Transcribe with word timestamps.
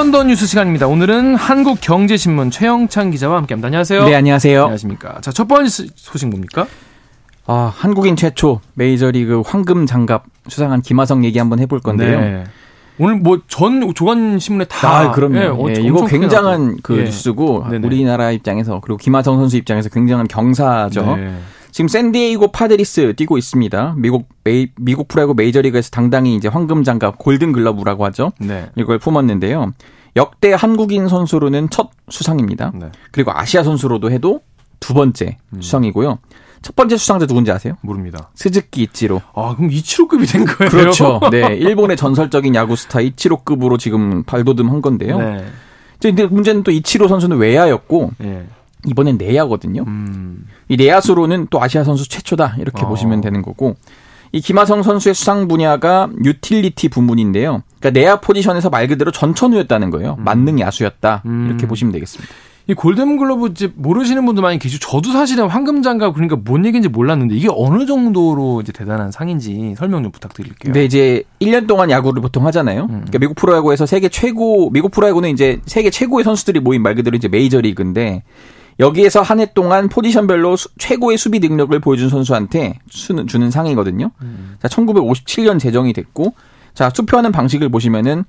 한번더 0.00 0.24
뉴스 0.28 0.46
시간입니다. 0.46 0.86
오늘은 0.86 1.34
한국경제신문 1.34 2.50
최형창 2.50 3.10
기자와 3.10 3.36
함께합니다. 3.36 3.66
안녕하세요. 3.66 4.06
네, 4.06 4.14
안녕하세요. 4.14 4.62
안녕하십니까. 4.62 5.20
자, 5.20 5.30
첫 5.30 5.46
번째 5.46 5.68
소식 5.94 6.26
뭡니까? 6.30 6.66
아, 7.46 7.70
한국인 7.76 8.16
최초 8.16 8.62
메이저리그 8.72 9.42
황금 9.44 9.84
장갑 9.84 10.24
수상한 10.48 10.80
김하성 10.80 11.22
얘기 11.26 11.38
한번 11.38 11.58
해볼 11.58 11.80
건데요. 11.80 12.18
네. 12.18 12.44
오늘 12.98 13.16
뭐 13.16 13.40
전 13.46 13.92
조간 13.92 14.38
신문에 14.38 14.64
다 14.64 15.00
아, 15.00 15.10
그럼요. 15.10 15.36
예, 15.36 15.44
어, 15.48 15.66
예, 15.68 15.74
이거 15.82 16.06
굉장한 16.06 16.78
그 16.82 16.96
예. 16.98 17.04
뉴스고 17.04 17.66
네네. 17.70 17.86
우리나라 17.86 18.30
입장에서 18.30 18.80
그리고 18.80 18.96
김하성 18.96 19.36
선수 19.36 19.58
입장에서 19.58 19.90
굉장한 19.90 20.28
경사죠. 20.28 21.16
네. 21.16 21.34
지금 21.72 21.88
샌디에이고 21.88 22.48
파드리스 22.48 23.14
뛰고 23.16 23.38
있습니다. 23.38 23.94
미국 23.96 24.28
메이, 24.44 24.68
미국 24.76 25.08
프로야구 25.08 25.34
메이저리그에서 25.34 25.90
당당히 25.90 26.34
이제 26.34 26.48
황금 26.48 26.84
장갑 26.84 27.18
골든 27.18 27.52
글러브라고 27.52 28.04
하죠. 28.06 28.32
네. 28.38 28.70
이걸 28.76 28.98
품었는데요. 28.98 29.72
역대 30.16 30.52
한국인 30.52 31.08
선수로는 31.08 31.70
첫 31.70 31.90
수상입니다. 32.08 32.72
네. 32.74 32.90
그리고 33.12 33.32
아시아 33.32 33.62
선수로도 33.62 34.10
해도 34.10 34.40
두 34.80 34.94
번째 34.94 35.36
음. 35.54 35.62
수상이고요. 35.62 36.18
첫 36.62 36.76
번째 36.76 36.96
수상자 36.96 37.26
누군지 37.26 37.50
아세요? 37.52 37.74
모릅니다. 37.80 38.30
스즈키 38.34 38.82
이치로. 38.82 39.22
아, 39.34 39.54
그럼 39.56 39.70
이치로급이 39.70 40.26
된 40.26 40.44
거예요? 40.44 40.70
그렇죠. 40.70 41.20
네. 41.30 41.54
일본의 41.54 41.96
전설적인 41.96 42.54
야구 42.54 42.76
스타 42.76 43.00
이치로급으로 43.00 43.78
지금 43.78 44.24
발돋움한 44.24 44.82
건데요. 44.82 45.18
네. 45.18 45.44
근데 46.02 46.26
문제는 46.26 46.62
또 46.62 46.70
이치로 46.70 47.08
선수는 47.08 47.36
외야였고 47.38 48.12
네. 48.18 48.46
이번엔 48.86 49.18
내야거든요. 49.18 49.84
음. 49.86 50.46
이 50.68 50.76
내야수로는 50.76 51.48
또 51.50 51.62
아시아 51.62 51.84
선수 51.84 52.08
최초다 52.08 52.56
이렇게 52.58 52.84
어. 52.84 52.88
보시면 52.88 53.20
되는 53.20 53.42
거고 53.42 53.76
이 54.32 54.40
김하성 54.40 54.82
선수의 54.82 55.14
수상 55.14 55.48
분야가 55.48 56.10
유틸리티 56.24 56.88
부문인데요. 56.88 57.62
그러니까 57.80 58.00
내야 58.00 58.20
포지션에서 58.20 58.70
말 58.70 58.86
그대로 58.86 59.10
전천후였다는 59.10 59.90
거예요. 59.90 60.16
음. 60.18 60.24
만능 60.24 60.60
야수였다 60.60 61.22
음. 61.26 61.46
이렇게 61.48 61.66
보시면 61.66 61.92
되겠습니다. 61.92 62.32
이 62.70 62.74
골든글러브 62.74 63.48
이제 63.48 63.72
모르시는 63.74 64.24
분도 64.24 64.42
많이 64.42 64.58
계시고 64.60 64.78
저도 64.78 65.12
사실은 65.12 65.48
황금장갑 65.48 66.14
그러니까 66.14 66.36
뭔 66.36 66.64
얘기인지 66.64 66.88
몰랐는데 66.88 67.34
이게 67.34 67.48
어느 67.50 67.84
정도로 67.84 68.60
이제 68.60 68.70
대단한 68.70 69.10
상인지 69.10 69.74
설명 69.76 70.04
좀 70.04 70.12
부탁드릴게요. 70.12 70.72
네, 70.72 70.84
이제 70.84 71.24
1년 71.40 71.66
동안 71.66 71.90
야구를 71.90 72.22
보통 72.22 72.46
하잖아요. 72.46 72.82
음. 72.82 72.88
그러니까 72.88 73.18
미국 73.18 73.34
프로야구에서 73.34 73.86
세계 73.86 74.08
최고 74.08 74.70
미국 74.70 74.92
프로야구는 74.92 75.30
이제 75.30 75.60
세계 75.66 75.90
최고의 75.90 76.22
선수들이 76.22 76.60
모인 76.60 76.82
말 76.82 76.94
그대로 76.94 77.16
이제 77.16 77.26
메이저리그인데 77.26 78.22
여기에서 78.80 79.22
한 79.22 79.38
해 79.40 79.46
동안 79.54 79.88
포지션별로 79.88 80.56
수, 80.56 80.68
최고의 80.78 81.16
수비 81.18 81.38
능력을 81.38 81.78
보여준 81.80 82.08
선수한테 82.08 82.78
수는, 82.90 83.26
주는 83.26 83.50
상이거든요. 83.50 84.10
음. 84.22 84.56
자, 84.60 84.68
1957년 84.68 85.60
제정이 85.60 85.92
됐고, 85.92 86.34
자, 86.74 86.88
투표하는 86.90 87.30
방식을 87.30 87.68
보시면은 87.68 88.24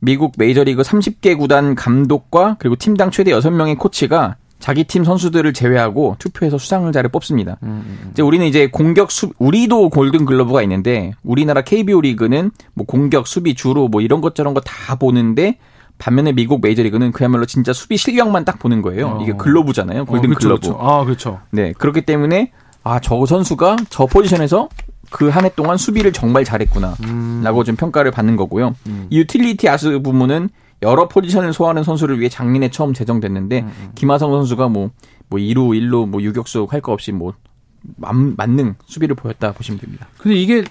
미국 0.00 0.32
메이저리그 0.38 0.82
30개 0.82 1.36
구단 1.38 1.74
감독과 1.74 2.56
그리고 2.58 2.76
팀당 2.76 3.10
최대 3.10 3.30
6명의 3.32 3.78
코치가 3.78 4.36
자기 4.58 4.84
팀 4.84 5.04
선수들을 5.04 5.52
제외하고 5.54 6.16
투표해서 6.18 6.58
수상자를 6.58 7.10
뽑습니다. 7.10 7.56
음, 7.62 7.68
음, 7.68 7.98
음. 8.04 8.10
이제 8.12 8.22
우리는 8.22 8.44
이제 8.46 8.68
공격 8.68 9.10
수 9.10 9.32
우리도 9.38 9.88
골든 9.90 10.24
글러브가 10.26 10.62
있는데 10.62 11.12
우리나라 11.22 11.62
KBO 11.62 12.00
리그는 12.02 12.50
뭐 12.74 12.84
공격 12.86 13.26
수비 13.26 13.54
주로 13.54 13.88
뭐 13.88 14.00
이런 14.02 14.20
것 14.20 14.34
저런 14.34 14.52
거 14.54 14.60
다 14.60 14.96
보는데 14.96 15.56
반면에 16.00 16.32
미국 16.32 16.60
메이저리그는 16.62 17.12
그야말로 17.12 17.46
진짜 17.46 17.72
수비 17.72 17.96
실력만 17.96 18.44
딱 18.44 18.58
보는 18.58 18.82
거예요. 18.82 19.06
어. 19.06 19.22
이게 19.22 19.32
글로브잖아요. 19.34 20.06
골든 20.06 20.30
어, 20.32 20.34
그쵸, 20.34 20.48
글러브. 20.48 20.60
그쵸. 20.62 20.78
아, 20.80 21.04
그렇죠. 21.04 21.40
네, 21.50 21.72
그렇기 21.78 22.02
때문에 22.02 22.50
아, 22.82 22.98
저 23.00 23.24
선수가 23.26 23.76
저 23.90 24.06
포지션에서 24.06 24.68
그 25.10 25.28
한 25.30 25.44
해 25.44 25.50
동안 25.54 25.76
수비를 25.76 26.12
정말 26.12 26.44
잘했구나라고 26.44 27.00
음. 27.04 27.64
좀 27.64 27.76
평가를 27.76 28.10
받는 28.12 28.36
거고요. 28.36 28.74
음. 28.86 29.06
이 29.10 29.18
유틸리티 29.18 29.68
아스 29.68 29.98
부문은 30.00 30.48
여러 30.82 31.08
포지션을 31.08 31.52
소화하는 31.52 31.82
선수를 31.84 32.18
위해 32.20 32.28
작년에 32.30 32.70
처음 32.70 32.94
제정됐는데 32.94 33.60
음. 33.60 33.66
음. 33.66 33.90
김하성 33.94 34.30
선수가 34.32 34.68
뭐뭐 34.68 34.90
뭐 35.28 35.38
2루, 35.38 35.56
1루, 35.78 36.08
뭐 36.08 36.22
유격수 36.22 36.66
할 36.70 36.80
거 36.80 36.92
없이 36.92 37.12
뭐 37.12 37.34
만능 38.36 38.74
수비를 38.86 39.14
보였다 39.16 39.52
보시면 39.52 39.80
됩니다. 39.80 40.06
근데 40.18 40.36
이게 40.36 40.64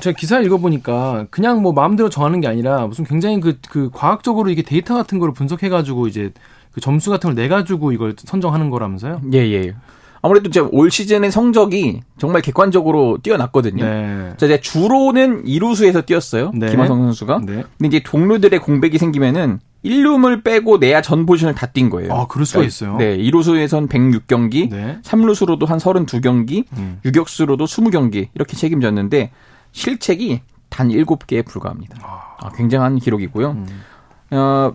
제가 0.00 0.16
기사 0.16 0.40
읽어보니까 0.40 1.26
그냥 1.30 1.62
뭐 1.62 1.72
마음대로 1.72 2.08
정하는 2.08 2.40
게 2.40 2.48
아니라 2.48 2.86
무슨 2.86 3.04
굉장히 3.04 3.40
그, 3.40 3.58
그 3.68 3.90
과학적으로 3.92 4.50
이게 4.50 4.62
데이터 4.62 4.94
같은 4.94 5.18
거를 5.18 5.32
분석해가지고 5.34 6.08
이제 6.08 6.32
그 6.72 6.80
점수 6.80 7.10
같은 7.10 7.28
걸 7.28 7.34
내가지고 7.42 7.92
이걸 7.92 8.14
선정하는 8.16 8.70
거라면서요? 8.70 9.22
예, 9.32 9.38
예. 9.38 9.74
아무래도 10.20 10.50
제가 10.50 10.68
올 10.72 10.90
시즌의 10.90 11.30
성적이 11.30 12.00
정말 12.18 12.42
객관적으로 12.42 13.18
뛰어났거든요. 13.22 13.84
네. 13.84 14.32
자, 14.36 14.46
이제 14.46 14.60
주로는 14.60 15.44
2루수에서 15.44 16.04
뛰었어요. 16.04 16.50
네. 16.54 16.70
김하성 16.70 16.98
선수가. 16.98 17.42
네. 17.46 17.62
근데 17.78 17.86
이제 17.86 18.00
동료들의 18.04 18.58
공백이 18.58 18.98
생기면은 18.98 19.60
1루을 19.84 20.42
빼고 20.42 20.78
내야 20.78 21.02
전 21.02 21.24
포지션을 21.24 21.54
다 21.54 21.68
뛴 21.68 21.88
거예요. 21.88 22.12
아, 22.12 22.26
그럴 22.26 22.46
수가 22.46 22.58
그러니까, 22.58 22.68
있어요. 22.68 22.96
네, 22.96 23.16
2루수에선 23.16 23.88
106경기, 23.88 24.68
네. 24.70 24.98
3루수로도 25.04 25.66
한 25.66 25.78
32경기, 25.78 26.64
음. 26.76 26.98
유격수로도 27.04 27.64
20경기 27.66 28.26
이렇게 28.34 28.56
책임졌는데 28.56 29.30
실책이 29.78 30.40
단 30.68 30.88
7개에 30.88 31.46
불과합니다. 31.46 31.98
아, 32.02 32.36
아 32.38 32.50
굉장한 32.50 32.98
기록이고요. 32.98 33.50
음. 33.52 33.82
어, 34.30 34.72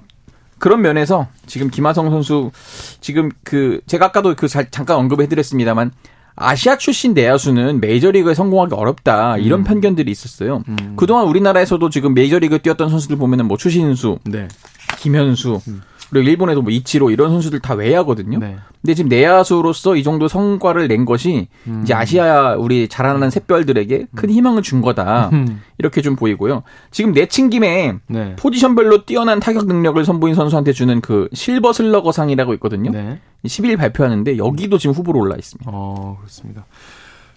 그런 0.58 0.82
면에서 0.82 1.28
지금 1.46 1.70
김하성 1.70 2.10
선수 2.10 2.52
지금 3.02 3.30
그 3.44 3.82
제가 3.86 4.06
아까도 4.08 4.34
그 4.36 4.48
잠깐 4.48 4.98
언급해 4.98 5.28
드렸습니다만 5.28 5.92
아시아 6.36 6.78
출신 6.78 7.14
내야수는 7.14 7.82
메이저리그에 7.82 8.34
성공하기 8.34 8.74
어렵다 8.74 9.38
이런 9.38 9.60
음. 9.60 9.64
편견들이 9.66 10.10
있었어요. 10.10 10.64
음. 10.68 10.96
그동안 10.96 11.28
우리나라에서도 11.28 11.90
지금 11.90 12.14
메이저리그 12.14 12.62
뛰었던 12.62 12.90
선수들 12.90 13.18
보면은 13.18 13.48
뭐 13.48 13.58
추신수, 13.58 14.20
네. 14.24 14.48
김현수, 14.98 15.62
음. 15.68 15.82
그리고 16.14 16.30
일본에도 16.30 16.62
뭐 16.62 16.72
이치로 16.72 17.10
이런 17.10 17.32
선수들 17.32 17.60
다 17.60 17.74
외야거든요. 17.74 18.38
네. 18.38 18.58
근데 18.82 18.94
지금 18.94 19.10
내야수로서 19.10 19.96
이 19.96 20.04
정도 20.04 20.28
성과를 20.28 20.88
낸 20.88 21.06
것이 21.06 21.48
음. 21.68 21.82
이제 21.84 21.94
아시아 21.96 22.56
우리 22.56 22.88
자라나는 22.88 23.32
샛별들에게 23.32 24.08
큰 24.14 24.30
희망을 24.30 24.62
준 24.62 24.82
거다. 24.82 25.30
음. 25.34 25.62
이렇게 25.80 26.02
좀 26.02 26.16
보이고요. 26.16 26.62
지금 26.92 27.14
내친 27.14 27.50
김에 27.50 27.96
네. 28.08 28.36
포지션별로 28.36 29.06
뛰어난 29.06 29.40
타격 29.40 29.66
능력을 29.66 30.04
선보인 30.06 30.36
선수한테 30.36 30.72
주는 30.72 31.02
그 31.02 31.30
실버 31.34 31.74
슬러거상이라고 31.74 32.54
있거든요. 32.56 32.92
네. 32.92 33.20
10일 33.46 33.78
발표하는데 33.78 34.38
여기도 34.38 34.78
지금 34.78 34.94
후보로 34.94 35.20
올라 35.20 35.36
있습니다. 35.36 35.70
어, 35.74 36.18
그렇습니다. 36.20 36.66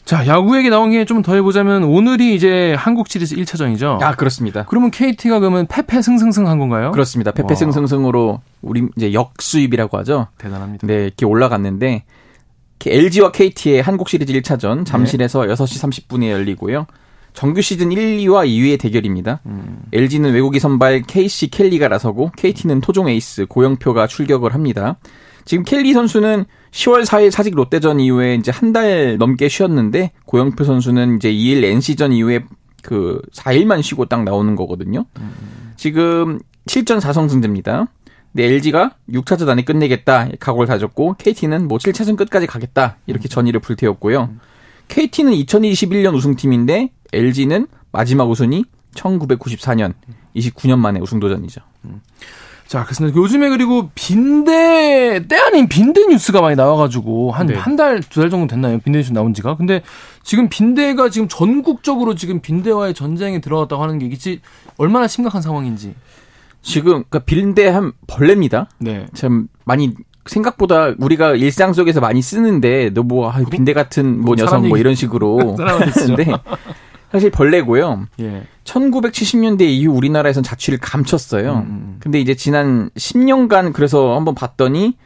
자, 0.06 0.25
야구 0.28 0.56
얘기 0.56 0.71
나온 0.71 0.93
게좀더 0.93 1.34
해보자면 1.34 1.83
오늘이 1.83 2.37
이제 2.37 2.75
한국 2.78 3.09
시리즈 3.09 3.34
1차전이죠. 3.34 4.00
아, 4.00 4.15
그렇습니다. 4.15 4.65
그러면 4.69 4.93
KT가 4.93 5.41
그러면 5.41 5.67
패패 5.67 6.00
승승승 6.00 6.47
한 6.47 6.61
건가요? 6.61 6.93
그렇습니다. 6.93 7.33
패패 7.33 7.56
승승승으로 7.56 8.41
우리 8.62 8.87
이제 8.97 9.12
역수입이라고 9.12 9.99
하죠. 9.99 10.28
대단합니다. 10.39 10.87
네, 10.87 11.06
이렇게 11.06 11.27
올라갔는데 11.27 12.05
LG와 12.87 13.33
KT의 13.33 13.83
한국 13.83 14.09
시리즈 14.09 14.33
1차전 14.33 14.87
잠실에서 14.87 15.45
네. 15.45 15.53
6시 15.53 16.06
30분에 16.06 16.31
열리고요. 16.31 16.87
정규 17.33 17.61
시즌 17.61 17.91
1, 17.91 18.19
2와 18.19 18.47
2위의 18.47 18.78
대결입니다. 18.78 19.41
음. 19.47 19.81
LG는 19.93 20.33
외국인 20.33 20.61
선발 20.61 21.03
KC 21.03 21.49
켈리가 21.49 21.89
나서고 21.89 22.31
KT는 22.37 22.81
토종 22.81 23.09
에이스 23.09 23.47
고영표가 23.47 24.06
출격을 24.06 24.55
합니다. 24.55 24.99
지금 25.47 25.65
켈리 25.65 25.95
선수는 25.95 26.45
10월 26.72 27.07
4일 27.07 27.31
사직 27.31 27.54
롯데전 27.54 28.01
이후에 28.01 28.34
이제 28.34 28.51
한 28.51 28.72
달 28.72 29.16
넘게 29.16 29.48
쉬었는데 29.48 30.10
고영표 30.27 30.65
선수는 30.65 31.16
이제 31.16 31.33
2일 31.33 31.65
NC전 31.65 32.13
이후에 32.13 32.45
그 32.83 33.22
4일만 33.33 33.83
쉬고 33.83 34.04
딱 34.07 34.25
나오는 34.25 34.54
거거든요. 34.57 35.07
지금 35.77 36.41
7전 36.66 37.01
4성 37.01 37.31
승제입니다. 37.31 37.87
근데 38.33 38.45
LG가 38.48 38.97
6차전 39.10 39.48
안에 39.48 39.63
끝내겠다 39.65 40.28
각오를 40.39 40.66
다졌고 40.66 41.15
KT는 41.15 41.69
뭐 41.69 41.78
7차전 41.78 42.16
끝까지 42.16 42.47
가겠다 42.47 42.99
이렇게 43.07 43.28
전의를 43.28 43.60
불태웠고요. 43.60 44.31
KT는 44.89 45.33
2021년 45.33 46.15
우승팀인데 46.15 46.91
LG는 47.13 47.66
마지막 47.92 48.28
우승이 48.28 48.65
1994년 48.95 49.95
29년 50.34 50.78
만에 50.78 51.01
우승 51.01 51.19
도전이죠. 51.21 51.60
자, 52.66 52.83
그렇습니다. 52.83 53.16
요즘에 53.16 53.48
그리고 53.48 53.91
빈대, 53.95 55.22
때 55.28 55.36
아닌 55.36 55.68
빈대 55.68 56.04
뉴스가 56.07 56.41
많이 56.41 56.57
나와가지고, 56.57 57.30
한, 57.33 57.47
네. 57.47 57.54
한 57.54 57.77
달, 57.77 58.01
두 58.01 58.21
달 58.21 58.28
정도 58.30 58.48
됐나요? 58.48 58.78
빈대 58.80 58.98
뉴스 58.98 59.13
나온 59.13 59.33
지가? 59.34 59.57
근데 59.57 59.83
지금 60.24 60.48
빈대가 60.48 61.09
지금 61.09 61.28
전국적으로 61.28 62.16
지금 62.16 62.41
빈대와의 62.41 62.92
전쟁에 62.95 63.41
들어갔다고 63.41 63.83
하는 63.83 63.98
게 64.01 64.07
이게 64.07 64.41
얼마나 64.78 65.07
심각한 65.07 65.42
상황인지. 65.42 65.95
지금, 66.63 67.04
그니까 67.09 67.21
빈대 67.21 67.68
한 67.68 67.92
벌레입니다. 68.09 68.68
네. 68.78 69.07
참 69.15 69.47
많이 69.65 69.92
생각보다 70.27 70.92
우리가 70.98 71.36
일상 71.36 71.72
속에서 71.72 72.01
많이 72.01 72.21
쓰는데 72.21 72.91
너뭐 72.91 73.30
아, 73.30 73.39
빈대 73.48 73.72
같은 73.72 74.21
뭐 74.21 74.34
녀석 74.34 74.66
뭐 74.66 74.77
이런 74.77 74.97
식으로 74.97 75.57
쓰는데 75.95 76.27
사실 77.10 77.30
벌레고요. 77.30 78.06
예. 78.20 78.47
1970년대 78.64 79.62
이후 79.62 79.92
우리나라에선 79.92 80.42
자취를 80.42 80.78
감췄어요. 80.78 81.53
음, 81.53 81.58
음, 81.58 81.66
음. 81.68 81.97
근데 82.00 82.20
이제 82.20 82.34
지난 82.34 82.91
10년간 82.91 83.72
그래서 83.72 84.16
한번 84.16 84.34
봤더니 84.34 84.97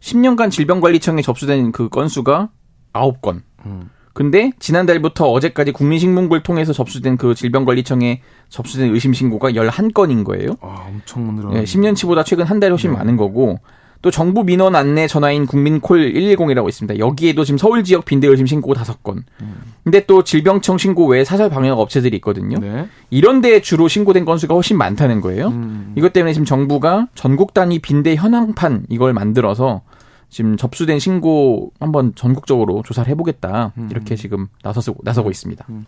10년간 0.00 0.50
질병관리청에 0.50 1.22
접수된 1.22 1.72
그 1.72 1.88
건수가 1.88 2.50
9건. 2.92 3.42
음. 3.66 3.90
근데 4.14 4.50
지난달부터 4.58 5.30
어제까지 5.30 5.70
국민식문고를 5.70 6.42
통해서 6.42 6.72
접수된 6.72 7.16
그 7.16 7.34
질병관리청에 7.36 8.20
접수된 8.48 8.92
의심 8.92 9.12
신고가 9.12 9.52
11건인 9.52 10.24
거예요. 10.24 10.56
아, 10.60 10.86
엄청 10.88 11.36
늘어. 11.36 11.50
네, 11.50 11.62
10년치보다 11.62 12.24
최근 12.24 12.44
한달 12.44 12.72
훨씬 12.72 12.90
네. 12.90 12.96
많은 12.96 13.16
거고 13.16 13.60
또 14.00 14.10
정부 14.10 14.44
민원 14.44 14.76
안내 14.76 15.06
전화인 15.08 15.46
국민콜 15.46 16.12
110이라고 16.12 16.68
있습니다. 16.68 16.98
여기에도 16.98 17.44
지금 17.44 17.58
서울 17.58 17.82
지역 17.82 18.04
빈대 18.04 18.28
의심 18.28 18.46
신고 18.46 18.72
5건. 18.72 19.24
음. 19.40 19.54
근데 19.82 20.06
또 20.06 20.22
질병청 20.22 20.78
신고 20.78 21.06
외에 21.06 21.24
사설 21.24 21.50
방역 21.50 21.80
업체들이 21.80 22.16
있거든요. 22.18 22.58
네. 22.58 22.86
이런 23.10 23.40
데 23.40 23.60
주로 23.60 23.88
신고된 23.88 24.24
건수가 24.24 24.54
훨씬 24.54 24.78
많다는 24.78 25.20
거예요. 25.20 25.48
음. 25.48 25.94
이것 25.96 26.12
때문에 26.12 26.32
지금 26.32 26.44
정부가 26.44 27.08
전국 27.14 27.54
단위 27.54 27.80
빈대 27.80 28.14
현황판 28.14 28.86
이걸 28.88 29.12
만들어서 29.14 29.82
지금 30.30 30.58
접수된 30.58 30.98
신고 30.98 31.72
한번 31.80 32.12
전국적으로 32.14 32.82
조사를 32.84 33.08
해보겠다 33.10 33.72
음. 33.78 33.88
이렇게 33.90 34.14
지금 34.14 34.46
나서서 34.62 34.94
나서고 35.02 35.30
있습니다. 35.30 35.64
음. 35.70 35.86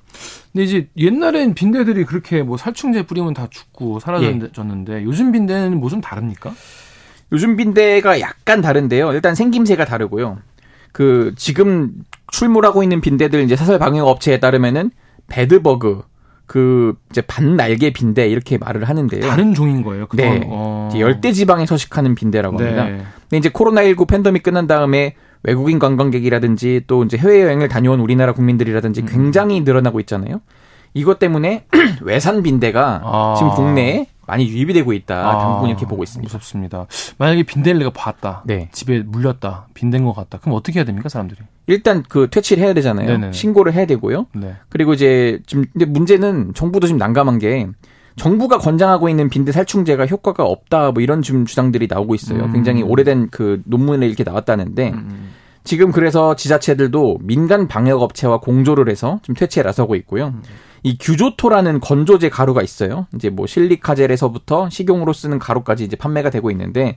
근데 0.51 0.65
이제 0.65 0.89
옛날엔 0.97 1.55
빈대들이 1.55 2.07
그렇게 2.07 2.43
뭐 2.43 2.57
살충제 2.57 3.07
뿌리면 3.07 3.35
다 3.35 3.49
죽고 3.51 4.01
사라졌는데 4.01 5.01
예. 5.01 5.05
요즘 5.05 5.31
빈대는 5.31 5.79
뭐 5.79 5.91
좀 5.91 6.01
다릅니까? 6.01 6.53
요즘 7.33 7.57
빈대가 7.57 8.21
약간 8.21 8.61
다른데요. 8.61 9.13
일단 9.13 9.35
생김새가 9.35 9.85
다르고요. 9.85 10.39
그 10.93 11.33
지금 11.37 11.93
출몰하고 12.33 12.83
있는 12.83 13.01
빈대들 13.01 13.43
이제 13.43 13.57
사설 13.57 13.79
방역 13.79 14.07
업체에 14.09 14.41
따르면은 14.41 14.91
배드버그 15.29 16.03
그 16.47 16.95
이제 17.11 17.21
반날개 17.21 17.93
빈대 17.93 18.29
이렇게 18.29 18.59
말을 18.59 18.89
하는데요. 18.89 19.21
다른 19.21 19.55
종인 19.55 19.85
거예요. 19.85 20.09
그건. 20.09 20.27
네. 20.27 20.43
어. 20.47 20.91
열대 20.99 21.31
지방에 21.31 21.65
서식하는 21.65 22.17
빈대라고 22.17 22.59
네. 22.59 22.77
합니다. 22.77 23.09
근데 23.21 23.37
이제 23.37 23.49
코로나19 23.51 24.09
팬데믹 24.09 24.43
끝난 24.43 24.67
다음에 24.67 25.15
외국인 25.45 25.79
관광객이라든지 25.79 26.83
또 26.89 27.05
이제 27.05 27.17
해외 27.17 27.43
여행을 27.43 27.69
다녀온 27.69 28.01
우리나라 28.01 28.33
국민들이라든지 28.33 29.03
음. 29.03 29.07
굉장히 29.07 29.61
늘어나고 29.61 30.01
있잖아요. 30.01 30.41
이것 30.93 31.21
때문에 31.21 31.67
외산 32.03 32.43
빈대가 32.43 33.01
아. 33.05 33.35
지금 33.39 33.55
국내에 33.55 34.09
많이 34.31 34.49
유입이 34.49 34.73
되고 34.73 34.93
있다. 34.93 35.29
아, 35.29 35.39
당국은 35.39 35.71
이렇게 35.71 35.87
보고 35.87 36.05
있습니다. 36.05 36.25
무섭습니다. 36.25 36.87
만약에 37.19 37.43
빈대를 37.43 37.81
내가 37.81 37.91
봤다. 37.91 38.45
네. 38.47 38.69
집에 38.71 39.01
물렸다. 39.01 39.67
빈대인 39.75 40.05
것 40.05 40.15
같다. 40.15 40.39
그럼 40.39 40.55
어떻게 40.55 40.79
해야 40.79 40.85
됩니까, 40.85 41.09
사람들이? 41.09 41.41
일단 41.67 42.05
그 42.09 42.31
퇴치를 42.31 42.63
해야 42.63 42.73
되잖아요. 42.75 43.09
네네. 43.09 43.33
신고를 43.33 43.73
해야 43.73 43.87
되고요. 43.87 44.27
네. 44.35 44.55
그리고 44.69 44.95
이제 44.95 45.41
지금 45.47 45.65
근데 45.73 45.85
문제는 45.85 46.53
정부도 46.55 46.87
지금 46.87 46.99
난감한 46.99 47.41
게 47.41 47.67
정부가 48.17 48.59
권장하고 48.59 49.09
있는 49.09 49.29
빈대 49.29 49.51
살충제가 49.51 50.07
효과가 50.07 50.45
없다 50.45 50.93
뭐 50.93 51.03
이런 51.03 51.23
지금 51.23 51.45
주장들이 51.45 51.89
나오고 51.91 52.15
있어요. 52.15 52.45
음. 52.45 52.53
굉장히 52.53 52.83
오래된 52.83 53.31
그 53.31 53.63
논문에 53.65 54.07
이렇게 54.07 54.23
나왔다는데 54.23 54.91
음. 54.91 55.31
지금 55.65 55.91
그래서 55.91 56.37
지자체들도 56.37 57.19
민간 57.23 57.67
방역 57.69 58.03
업체와 58.03 58.41
공조를 58.41 58.89
해서 58.89 59.19
좀 59.23 59.35
퇴치에 59.35 59.63
나서고 59.63 59.95
있고요. 59.97 60.29
음. 60.29 60.43
이 60.83 60.97
규조토라는 60.99 61.81
건조제 61.81 62.31
가루가 62.31 62.63
있어요. 62.63 63.07
이제 63.15 63.31
뭐 63.31 63.47
실리카젤에서부터 63.47 64.71
식용으로 64.71 65.13
쓰는 65.13 65.39
가루까지 65.39 65.85
이제 65.85 65.97
판매가 65.97 66.31
되고 66.31 66.51
있는데 66.51 66.97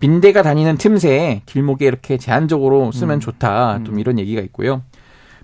빈대가 0.00 0.42
다니는 0.42 0.76
틈새에 0.76 1.42
길목에 1.46 1.86
이렇게 1.86 2.18
제한적으로 2.18 2.92
쓰면 2.92 3.16
음. 3.16 3.20
좋다. 3.20 3.84
좀 3.84 3.94
음. 3.94 3.98
이런 4.00 4.18
얘기가 4.18 4.40
있고요. 4.42 4.82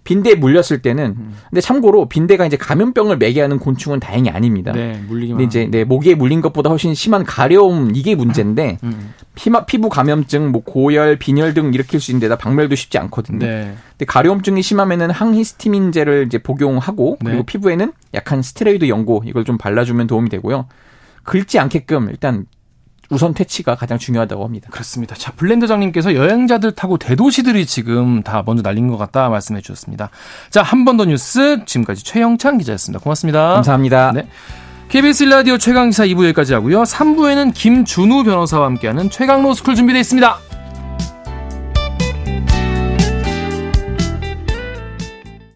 빈대에 0.05 0.35
물렸을 0.35 0.83
때는 0.83 1.05
음. 1.19 1.35
근데 1.49 1.61
참고로 1.61 2.09
빈대가 2.09 2.47
이제 2.47 2.57
감염병을 2.57 3.19
매게 3.19 3.41
하는 3.41 3.59
곤충은 3.59 4.01
다행히 4.01 4.31
아닙니다. 4.31 4.73
네, 4.73 5.01
물리기만. 5.09 5.39
근데 5.39 5.45
이제 5.45 5.69
네, 5.71 5.85
모기에 5.85 6.15
물린 6.15 6.41
것보다 6.41 6.71
훨씬 6.71 6.95
심한 6.95 7.25
가려움 7.25 7.93
이게 7.95 8.15
문제인데 8.15 8.79
음. 8.83 9.15
피마, 9.35 9.67
피부 9.67 9.89
감염증, 9.89 10.51
뭐 10.51 10.63
고열, 10.63 11.19
빈혈 11.19 11.55
등 11.55 11.73
일으킬 11.73 12.01
수 12.01 12.11
있는 12.11 12.21
데다 12.21 12.37
박멸도 12.37 12.75
쉽지 12.75 12.99
않거든요. 12.99 13.39
네. 13.39 13.75
근데 13.93 14.05
가려움증이 14.07 14.63
심하면은 14.63 15.11
항히스티민제를 15.11 16.25
이제 16.27 16.39
복용하고 16.39 17.19
네. 17.21 17.31
그리고 17.31 17.45
피부에는 17.45 17.93
약한 18.15 18.43
스테로이드 18.43 18.89
연고 18.89 19.23
이걸 19.27 19.45
좀 19.45 19.59
발라주면 19.59 20.07
도움이 20.07 20.31
되고요. 20.31 20.67
긁지 21.25 21.59
않게끔 21.59 22.09
일단 22.09 22.47
우선 23.11 23.35
퇴치가 23.35 23.75
가장 23.75 23.99
중요하다고 23.99 24.45
합니다. 24.45 24.69
그렇습니다. 24.71 25.15
자, 25.17 25.33
블렌더장님께서 25.33 26.15
여행자들 26.15 26.73
타고 26.73 26.97
대도시들이 26.97 27.67
지금 27.67 28.23
다 28.23 28.43
먼저 28.47 28.63
날린 28.63 28.89
것 28.89 28.97
같다 28.99 29.29
말씀해 29.29 29.61
주셨습니다. 29.61 30.11
자, 30.51 30.63
한 30.63 30.85
번 30.85 30.97
더 30.97 31.05
뉴스 31.05 31.65
지금까지 31.67 32.05
최영찬 32.05 32.59
기자였습니다. 32.59 33.03
고맙습니다. 33.03 33.55
감사합니다. 33.55 34.13
네. 34.13 34.29
KBS 34.89 35.25
라디오 35.25 35.57
최강기사 35.59 36.05
2부 36.07 36.25
여기까지 36.25 36.53
하고요. 36.55 36.83
3부에는 36.83 37.53
김준우 37.55 38.25
변호사와 38.25 38.67
함께하는 38.67 39.11
최강로 39.11 39.55
스쿨 39.55 39.75
준비되어 39.77 40.01
있습니다. 40.01 40.39